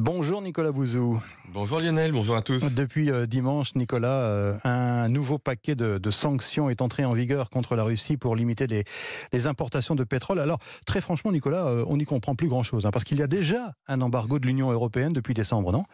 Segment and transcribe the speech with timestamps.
[0.00, 1.20] Bonjour Nicolas Bouzou.
[1.52, 2.72] Bonjour Lionel, bonjour à tous.
[2.74, 7.50] Depuis euh, dimanche, Nicolas, euh, un nouveau paquet de, de, sanctions est entré en vigueur
[7.50, 8.84] contre la Russie pour limiter les,
[9.34, 10.40] les importations de pétrole.
[10.40, 13.26] Alors, très franchement, Nicolas, euh, on n'y comprend plus grand-chose, hein, parce qu'il y a
[13.26, 15.84] déjà un embargo de l'Union européenne depuis décembre, non?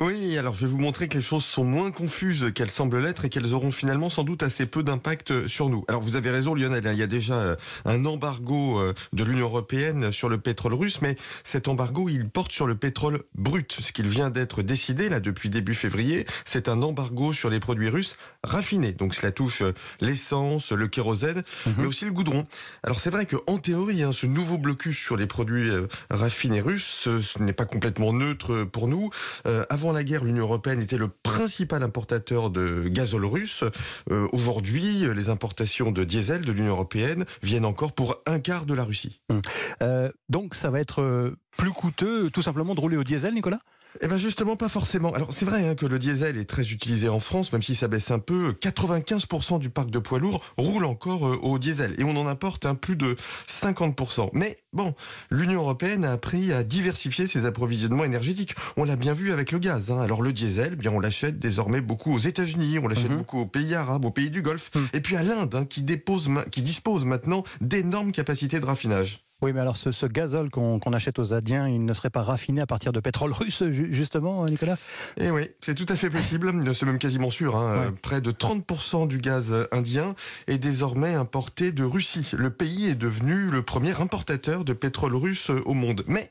[0.00, 3.24] Oui, alors je vais vous montrer que les choses sont moins confuses qu'elles semblent l'être
[3.24, 5.84] et qu'elles auront finalement sans doute assez peu d'impact sur nous.
[5.88, 9.24] Alors vous avez raison Lionel, hein, il y a déjà euh, un embargo euh, de
[9.24, 13.76] l'Union européenne sur le pétrole russe, mais cet embargo il porte sur le pétrole brut.
[13.80, 17.88] Ce qu'il vient d'être décidé là depuis début février, c'est un embargo sur les produits
[17.88, 18.92] russes raffinés.
[18.92, 21.74] Donc cela touche euh, l'essence, le kérosène, mhm.
[21.78, 22.44] mais aussi le goudron.
[22.82, 25.70] Alors c'est vrai qu'en théorie, hein, ce nouveau blocus sur les produits
[26.10, 29.10] raffinés russes, ce, n'est pas complètement neutre pour nous.
[29.46, 33.64] Euh, avant la guerre, l'Union européenne était le principal importateur de gazole russe.
[34.10, 38.74] Euh, aujourd'hui, les importations de diesel de l'Union européenne viennent encore pour un quart de
[38.74, 39.20] la Russie.
[39.28, 39.42] Hum.
[39.82, 43.60] Euh, donc ça va être plus coûteux tout simplement de rouler au diesel, Nicolas?
[44.00, 45.12] Eh ben justement pas forcément.
[45.12, 47.88] Alors c'est vrai hein, que le diesel est très utilisé en France, même si ça
[47.88, 48.52] baisse un peu.
[48.52, 52.66] 95% du parc de poids lourds roule encore euh, au diesel et on en importe
[52.66, 53.16] un plus de
[53.48, 54.30] 50%.
[54.32, 54.94] Mais bon,
[55.30, 58.54] l'Union européenne a appris à diversifier ses approvisionnements énergétiques.
[58.76, 59.90] On l'a bien vu avec le gaz.
[59.90, 60.00] Hein.
[60.00, 63.18] Alors le diesel, bien on l'achète désormais beaucoup aux États-Unis, on l'achète mhm.
[63.18, 64.88] beaucoup aux pays arabes, aux pays du Golfe, mhm.
[64.92, 69.24] et puis à l'Inde hein, qui, dépose, qui dispose maintenant d'énormes capacités de raffinage.
[69.42, 72.60] Oui, mais alors ce, ce gazole qu'on achète aux Indiens, il ne serait pas raffiné
[72.60, 74.76] à partir de pétrole russe, justement, Nicolas?
[75.16, 76.52] Eh oui, c'est tout à fait possible.
[76.74, 77.56] C'est même quasiment sûr.
[77.56, 77.94] Hein.
[78.02, 80.14] Près de 30% du gaz indien
[80.46, 82.26] est désormais importé de Russie.
[82.36, 86.04] Le pays est devenu le premier importateur de pétrole russe au monde.
[86.06, 86.30] Mais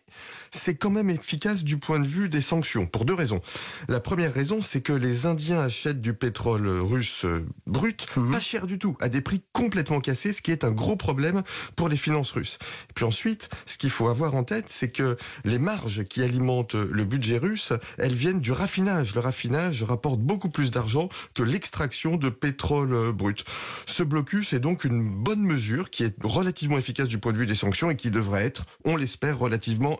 [0.51, 3.41] c'est quand même efficace du point de vue des sanctions, pour deux raisons.
[3.87, 7.25] La première raison, c'est que les Indiens achètent du pétrole russe
[7.67, 8.31] brut, mhm.
[8.31, 11.43] pas cher du tout, à des prix complètement cassés, ce qui est un gros problème
[11.75, 12.57] pour les finances russes.
[12.95, 17.03] Puis ensuite, ce qu'il faut avoir en tête, c'est que les marges qui alimentent le
[17.05, 19.15] budget russe, elles viennent du raffinage.
[19.15, 23.45] Le raffinage rapporte beaucoup plus d'argent que l'extraction de pétrole brut.
[23.85, 27.45] Ce blocus est donc une bonne mesure qui est relativement efficace du point de vue
[27.45, 29.97] des sanctions et qui devrait être, on l'espère, relativement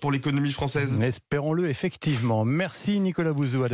[0.00, 0.98] pour l'économie française.
[1.00, 2.44] Espérons-le effectivement.
[2.44, 3.64] Merci Nicolas Bouzou.